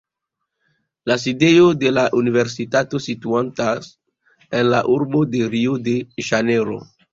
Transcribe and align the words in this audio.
La 1.11 1.17
sidejo 1.23 1.67
de 1.83 1.91
la 1.97 2.05
universitato 2.21 3.03
situantas 3.09 3.93
en 4.63 4.67
la 4.75 4.83
urbo 4.97 5.25
de 5.37 5.45
Rio-de-Ĵanejro. 5.55 6.83